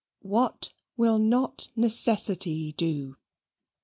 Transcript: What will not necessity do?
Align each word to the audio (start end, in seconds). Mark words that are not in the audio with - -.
What 0.23 0.73
will 0.97 1.19
not 1.19 1.69
necessity 1.75 2.71
do? 2.71 3.17